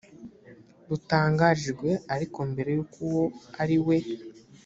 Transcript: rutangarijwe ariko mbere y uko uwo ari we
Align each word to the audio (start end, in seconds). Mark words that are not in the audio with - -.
rutangarijwe 0.89 1.89
ariko 2.15 2.37
mbere 2.51 2.69
y 2.75 2.79
uko 2.83 2.95
uwo 3.07 3.23
ari 3.61 3.77
we 3.85 3.97